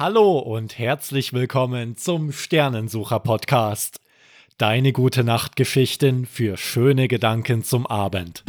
Hallo 0.00 0.38
und 0.38 0.78
herzlich 0.78 1.34
willkommen 1.34 1.94
zum 1.94 2.32
Sternensucher 2.32 3.20
Podcast. 3.20 4.00
Deine 4.56 4.94
gute 4.94 5.24
Nachtgeschichten 5.24 6.24
für 6.24 6.56
schöne 6.56 7.06
Gedanken 7.06 7.64
zum 7.64 7.86
Abend. 7.86 8.42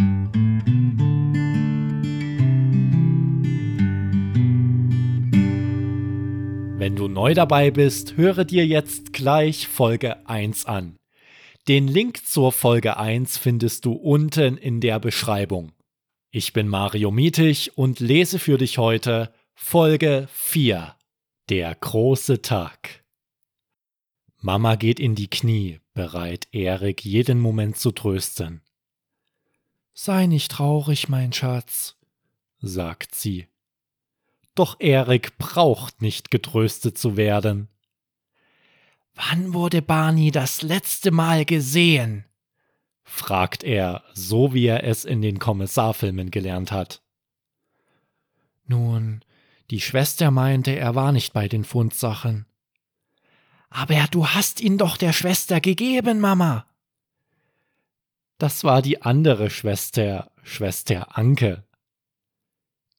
Wenn 6.77 6.95
du 6.95 7.09
neu 7.09 7.33
dabei 7.33 7.69
bist, 7.69 8.15
höre 8.15 8.45
dir 8.45 8.65
jetzt 8.65 9.11
gleich 9.11 9.67
Folge 9.67 10.25
1 10.29 10.67
an. 10.67 10.95
Den 11.67 11.89
Link 11.89 12.25
zur 12.25 12.53
Folge 12.53 12.95
1 12.95 13.37
findest 13.37 13.83
du 13.83 13.91
unten 13.91 14.55
in 14.55 14.79
der 14.79 15.01
Beschreibung. 15.01 15.73
Ich 16.31 16.53
bin 16.53 16.69
Mario 16.69 17.11
Mietig 17.11 17.77
und 17.77 17.99
lese 17.99 18.39
für 18.39 18.57
dich 18.57 18.77
heute 18.77 19.33
Folge 19.53 20.29
4. 20.31 20.95
Der 21.51 21.75
große 21.75 22.41
Tag. 22.41 23.03
Mama 24.37 24.75
geht 24.75 25.01
in 25.01 25.15
die 25.15 25.29
Knie, 25.29 25.81
bereit, 25.93 26.47
Erik 26.53 27.03
jeden 27.03 27.41
Moment 27.41 27.75
zu 27.75 27.91
trösten. 27.91 28.61
Sei 29.91 30.27
nicht 30.27 30.49
traurig, 30.49 31.09
mein 31.09 31.33
Schatz, 31.33 31.97
sagt 32.61 33.15
sie. 33.15 33.49
Doch 34.55 34.77
Erik 34.79 35.37
braucht 35.37 36.01
nicht 36.01 36.31
getröstet 36.31 36.97
zu 36.97 37.17
werden. 37.17 37.67
Wann 39.13 39.53
wurde 39.53 39.81
Barney 39.81 40.31
das 40.31 40.61
letzte 40.61 41.11
Mal 41.11 41.43
gesehen? 41.43 42.23
fragt 43.03 43.65
er, 43.65 44.05
so 44.13 44.53
wie 44.53 44.67
er 44.67 44.85
es 44.85 45.03
in 45.03 45.21
den 45.21 45.37
Kommissarfilmen 45.37 46.31
gelernt 46.31 46.71
hat. 46.71 47.01
Nun, 48.63 49.25
die 49.71 49.81
Schwester 49.81 50.31
meinte, 50.31 50.75
er 50.75 50.95
war 50.95 51.13
nicht 51.13 51.31
bei 51.31 51.47
den 51.47 51.63
Fundsachen. 51.63 52.45
Aber 53.69 54.05
du 54.11 54.27
hast 54.27 54.59
ihn 54.59 54.77
doch 54.77 54.97
der 54.97 55.13
Schwester 55.13 55.61
gegeben, 55.61 56.19
Mama. 56.19 56.65
Das 58.37 58.65
war 58.65 58.81
die 58.81 59.01
andere 59.01 59.49
Schwester, 59.49 60.29
Schwester 60.43 61.17
Anke. 61.17 61.63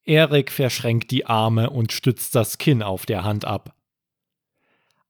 Erik 0.05 0.51
verschränkt 0.51 1.11
die 1.11 1.27
Arme 1.27 1.69
und 1.69 1.93
stützt 1.93 2.35
das 2.35 2.57
Kinn 2.57 2.83
auf 2.83 3.05
der 3.05 3.23
Hand 3.23 3.45
ab. 3.45 3.77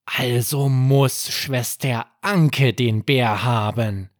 Also 0.04 0.68
muss 0.68 1.30
Schwester 1.30 2.06
Anke 2.22 2.74
den 2.74 3.04
Bär 3.04 3.44
haben. 3.44 4.10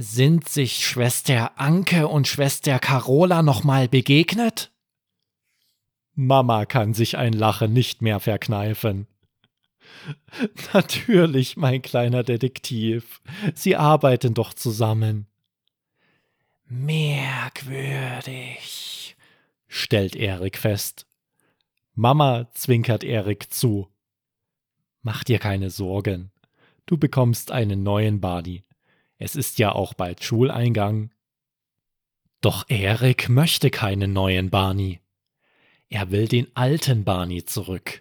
Sind 0.00 0.48
sich 0.48 0.86
Schwester 0.86 1.58
Anke 1.58 2.06
und 2.06 2.28
Schwester 2.28 2.78
Carola 2.78 3.42
noch 3.42 3.64
mal 3.64 3.88
begegnet? 3.88 4.70
Mama 6.14 6.66
kann 6.66 6.94
sich 6.94 7.16
ein 7.16 7.32
Lachen 7.32 7.72
nicht 7.72 8.00
mehr 8.00 8.20
verkneifen. 8.20 9.08
Natürlich, 10.72 11.56
mein 11.56 11.82
kleiner 11.82 12.22
Detektiv. 12.22 13.20
Sie 13.56 13.74
arbeiten 13.74 14.34
doch 14.34 14.54
zusammen. 14.54 15.26
Merkwürdig, 16.66 17.66
stellt 19.66 20.14
Erik 20.14 20.58
fest. 20.58 21.08
Mama 21.94 22.48
zwinkert 22.52 23.02
Erik 23.02 23.52
zu. 23.52 23.88
Mach 25.02 25.24
dir 25.24 25.40
keine 25.40 25.70
Sorgen. 25.70 26.30
Du 26.86 26.96
bekommst 26.98 27.50
einen 27.50 27.82
neuen 27.82 28.20
Barney. 28.20 28.62
Es 29.18 29.36
ist 29.36 29.58
ja 29.58 29.72
auch 29.72 29.94
bald 29.94 30.24
Schuleingang. 30.24 31.10
Doch 32.40 32.64
Erik 32.68 33.28
möchte 33.28 33.70
keinen 33.70 34.12
neuen 34.12 34.50
Barney. 34.50 35.00
Er 35.88 36.10
will 36.10 36.26
den 36.28 36.54
alten 36.56 37.04
Barney 37.04 37.44
zurück. 37.44 38.00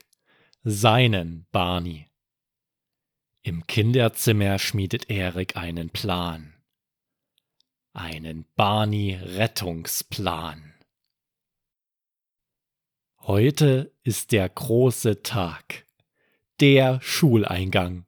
Seinen 0.63 1.45
Barney. 1.51 2.07
Im 3.41 3.65
Kinderzimmer 3.65 4.59
schmiedet 4.59 5.09
Erik 5.09 5.55
einen 5.55 5.89
Plan. 5.89 6.53
Einen 7.93 8.45
Barney-Rettungsplan. 8.55 10.73
Heute 13.21 13.93
ist 14.03 14.33
der 14.33 14.49
große 14.49 15.23
Tag. 15.23 15.87
Der 16.59 16.99
Schuleingang. 17.01 18.06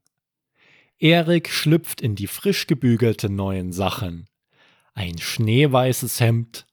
Erik 1.00 1.50
schlüpft 1.50 2.02
in 2.02 2.16
die 2.16 2.28
frisch 2.28 2.68
gebügelte 2.68 3.30
neuen 3.30 3.72
Sachen. 3.72 4.28
Ein 4.94 5.18
schneeweißes 5.18 6.20
Hemd, 6.20 6.68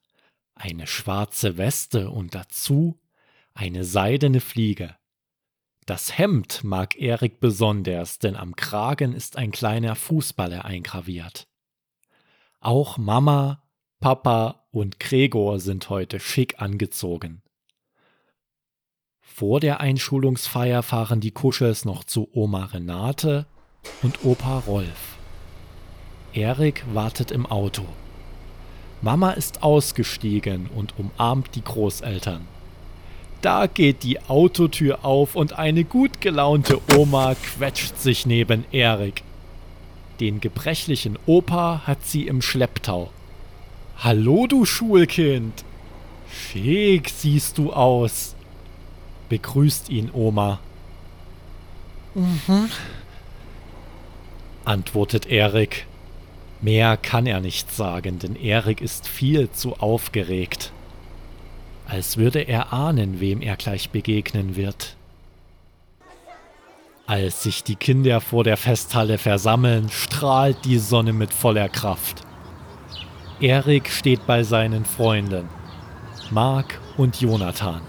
eine 0.53 0.85
schwarze 0.85 1.57
Weste 1.57 2.09
und 2.09 2.35
dazu 2.35 2.99
eine 3.53 3.85
seidene 3.85 4.41
Fliege. 4.41 4.97
Das 5.85 6.17
Hemd 6.17 6.65
mag 6.65 6.99
Erik 6.99 7.39
besonders, 7.39 8.19
denn 8.19 8.35
am 8.35 8.57
Kragen 8.57 9.13
ist 9.13 9.37
ein 9.37 9.51
kleiner 9.51 9.95
Fußballer 9.95 10.65
eingraviert. 10.65 11.47
Auch 12.59 12.97
Mama, 12.97 13.63
Papa 14.01 14.67
und 14.71 14.99
Gregor 14.99 15.61
sind 15.61 15.89
heute 15.89 16.19
schick 16.19 16.61
angezogen. 16.61 17.43
Vor 19.21 19.61
der 19.61 19.79
Einschulungsfeier 19.79 20.83
fahren 20.83 21.21
die 21.21 21.31
Kuschels 21.31 21.85
noch 21.85 22.03
zu 22.03 22.27
Oma 22.33 22.65
Renate 22.65 23.47
und 24.01 24.23
Opa 24.23 24.59
Rolf. 24.59 25.17
Erik 26.33 26.83
wartet 26.93 27.31
im 27.31 27.45
Auto. 27.45 27.85
Mama 29.01 29.31
ist 29.31 29.63
ausgestiegen 29.63 30.69
und 30.75 30.93
umarmt 30.97 31.55
die 31.55 31.63
Großeltern. 31.63 32.47
Da 33.41 33.67
geht 33.67 34.03
die 34.03 34.19
Autotür 34.21 35.05
auf 35.05 35.35
und 35.35 35.53
eine 35.53 35.83
gut 35.83 36.21
gelaunte 36.21 36.79
Oma 36.95 37.35
quetscht 37.35 37.97
sich 37.97 38.25
neben 38.25 38.65
Erik. 38.71 39.23
Den 40.19 40.41
gebrechlichen 40.41 41.19
Opa 41.27 41.83
hat 41.85 42.05
sie 42.05 42.25
im 42.25 42.41
Schlepptau. 42.41 43.11
Hallo, 43.99 44.47
du 44.47 44.65
Schulkind! 44.65 45.63
Schick 46.29 47.09
siehst 47.09 47.57
du 47.57 47.71
aus, 47.71 48.35
begrüßt 49.29 49.89
ihn 49.89 50.09
Oma. 50.11 50.59
Mhm, 52.15 52.69
antwortet 54.67 55.25
Erik. 55.25 55.87
Mehr 56.61 56.97
kann 56.97 57.25
er 57.25 57.39
nicht 57.39 57.71
sagen, 57.71 58.19
denn 58.19 58.35
Erik 58.35 58.81
ist 58.81 59.07
viel 59.07 59.49
zu 59.51 59.77
aufgeregt. 59.77 60.71
Als 61.87 62.17
würde 62.17 62.41
er 62.41 62.73
ahnen, 62.73 63.19
wem 63.19 63.41
er 63.41 63.55
gleich 63.55 63.91
begegnen 63.91 64.55
wird. 64.55 64.95
Als 67.05 67.43
sich 67.43 67.63
die 67.63 67.77
Kinder 67.77 68.19
vor 68.19 68.43
der 68.43 68.57
Festhalle 68.57 69.17
versammeln, 69.17 69.89
strahlt 69.89 70.65
die 70.65 70.79
Sonne 70.79 71.13
mit 71.13 71.31
voller 71.31 71.69
Kraft. 71.69 72.23
Erik 73.39 73.89
steht 73.89 74.27
bei 74.27 74.43
seinen 74.43 74.83
Freunden, 74.83 75.47
Mark 76.31 76.81
und 76.97 77.21
Jonathan. 77.21 77.81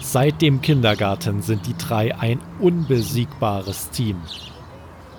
Seit 0.00 0.42
dem 0.42 0.60
Kindergarten 0.60 1.42
sind 1.42 1.66
die 1.66 1.76
drei 1.76 2.16
ein 2.16 2.40
unbesiegbares 2.58 3.90
Team. 3.90 4.16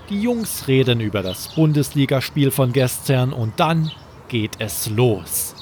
Die 0.10 0.22
Jungs 0.22 0.68
reden 0.68 1.00
über 1.00 1.24
das 1.24 1.48
Bundesligaspiel 1.56 2.52
von 2.52 2.72
gestern 2.74 3.34
und 3.34 3.60
dann 3.60 3.92
geht 4.28 4.52
es 4.60 4.88
los. 4.88 5.56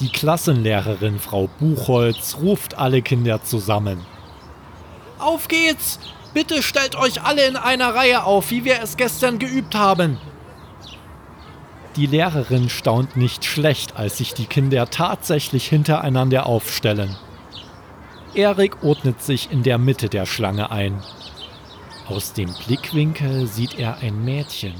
Die 0.00 0.08
Klassenlehrerin 0.08 1.20
Frau 1.20 1.48
Buchholz 1.60 2.38
ruft 2.40 2.76
alle 2.76 3.02
Kinder 3.02 3.44
zusammen. 3.44 4.00
Auf 5.20 5.46
geht's! 5.46 6.00
Bitte 6.34 6.62
stellt 6.62 6.96
euch 6.96 7.22
alle 7.22 7.46
in 7.46 7.56
einer 7.56 7.94
Reihe 7.94 8.24
auf, 8.24 8.50
wie 8.50 8.64
wir 8.64 8.80
es 8.82 8.96
gestern 8.96 9.38
geübt 9.38 9.74
haben. 9.74 10.18
Die 11.94 12.06
Lehrerin 12.06 12.70
staunt 12.70 13.16
nicht 13.16 13.44
schlecht, 13.44 13.96
als 13.96 14.16
sich 14.16 14.32
die 14.32 14.46
Kinder 14.46 14.88
tatsächlich 14.88 15.68
hintereinander 15.68 16.46
aufstellen. 16.46 17.16
Erik 18.34 18.82
ordnet 18.82 19.22
sich 19.22 19.52
in 19.52 19.62
der 19.62 19.76
Mitte 19.76 20.08
der 20.08 20.24
Schlange 20.24 20.70
ein. 20.70 21.02
Aus 22.08 22.32
dem 22.32 22.52
Blickwinkel 22.66 23.46
sieht 23.46 23.78
er 23.78 23.98
ein 23.98 24.24
Mädchen. 24.24 24.74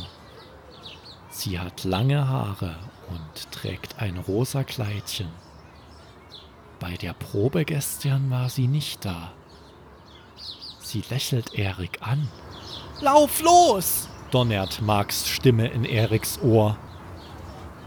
Sie 1.31 1.59
hat 1.59 1.85
lange 1.85 2.29
Haare 2.29 2.75
und 3.11 3.53
trägt 3.53 4.01
ein 4.01 4.19
rosa 4.19 4.65
Kleidchen. 4.65 5.29
Bei 6.81 6.95
der 6.95 7.13
Probe 7.13 7.65
gestern 7.65 8.29
war 8.31 8.49
sie 8.49 8.67
nicht 8.67 9.05
da. 9.05 9.33
Sie 10.81 11.05
lächelt 11.11 11.55
Erik 11.55 11.99
an. 12.01 12.29
Lauf 13.01 13.41
los! 13.41 14.09
donnert 14.33 14.83
Marks 14.83 15.29
Stimme 15.29 15.69
in 15.69 15.85
Eriks 15.85 16.41
Ohr. 16.43 16.77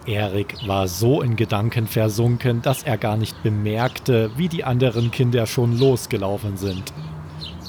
Erik 0.06 0.56
war 0.66 0.88
so 0.88 1.22
in 1.22 1.36
Gedanken 1.36 1.88
versunken, 1.88 2.62
dass 2.62 2.84
er 2.84 2.98
gar 2.98 3.18
nicht 3.18 3.42
bemerkte, 3.44 4.32
wie 4.38 4.48
die 4.48 4.64
anderen 4.64 5.12
Kinder 5.12 5.46
schon 5.46 5.78
losgelaufen 5.78 6.56
sind 6.56 6.94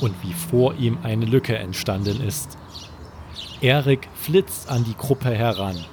und 0.01 0.15
wie 0.23 0.33
vor 0.33 0.75
ihm 0.75 0.99
eine 1.03 1.25
Lücke 1.25 1.57
entstanden 1.57 2.21
ist. 2.21 2.59
Erik 3.61 4.09
flitzt 4.15 4.69
an 4.69 4.85
die 4.85 4.97
Gruppe 4.97 5.31
heran 5.31 5.85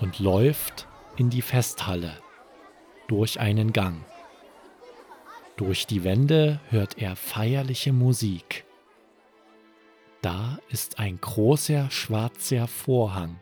und 0.00 0.18
läuft 0.18 0.86
in 1.16 1.30
die 1.30 1.42
Festhalle 1.42 2.12
durch 3.08 3.40
einen 3.40 3.72
Gang. 3.72 4.04
Durch 5.56 5.86
die 5.86 6.04
Wände 6.04 6.60
hört 6.70 6.98
er 6.98 7.16
feierliche 7.16 7.92
Musik. 7.92 8.64
Da 10.20 10.58
ist 10.68 10.98
ein 10.98 11.20
großer 11.20 11.90
schwarzer 11.90 12.66
Vorhang. 12.66 13.38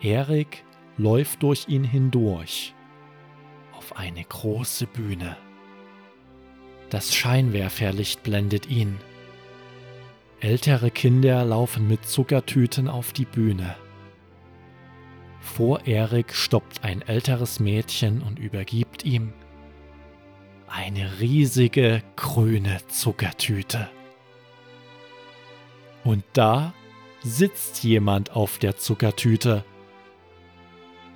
Erik 0.00 0.64
läuft 0.96 1.42
durch 1.42 1.68
ihn 1.68 1.84
hindurch 1.84 2.74
auf 3.72 3.96
eine 3.96 4.24
große 4.24 4.86
Bühne. 4.86 5.36
Das 6.90 7.14
Scheinwerferlicht 7.14 8.22
blendet 8.22 8.68
ihn. 8.68 8.98
Ältere 10.40 10.90
Kinder 10.90 11.44
laufen 11.44 11.88
mit 11.88 12.06
Zuckertüten 12.06 12.88
auf 12.88 13.12
die 13.12 13.24
Bühne. 13.24 13.76
Vor 15.40 15.86
Erik 15.86 16.34
stoppt 16.34 16.84
ein 16.84 17.02
älteres 17.02 17.60
Mädchen 17.60 18.22
und 18.22 18.38
übergibt 18.38 19.04
ihm 19.04 19.32
eine 20.74 21.20
riesige 21.20 22.02
grüne 22.16 22.78
Zuckertüte. 22.88 23.88
Und 26.02 26.24
da 26.32 26.74
sitzt 27.22 27.84
jemand 27.84 28.32
auf 28.32 28.58
der 28.58 28.76
Zuckertüte. 28.76 29.64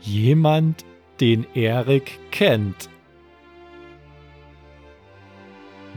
Jemand, 0.01 0.85
den 1.21 1.45
Erik 1.55 2.21
kennt. 2.31 2.89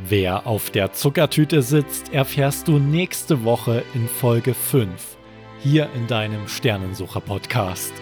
Wer 0.07 0.47
auf 0.47 0.71
der 0.71 0.93
Zuckertüte 0.93 1.61
sitzt, 1.61 2.11
erfährst 2.11 2.67
du 2.67 2.79
nächste 2.79 3.43
Woche 3.43 3.83
in 3.93 4.07
Folge 4.07 4.55
5 4.55 4.89
hier 5.59 5.89
in 5.93 6.07
deinem 6.07 6.47
Sternensucher-Podcast. 6.47 7.93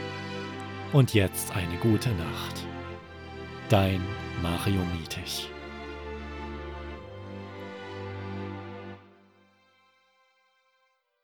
Und 0.94 1.14
jetzt 1.14 1.54
eine 1.56 1.76
gute 1.82 2.10
Nacht. 2.10 2.64
Dein 3.68 4.02
Mario 4.42 4.82
Mietig. 4.98 5.50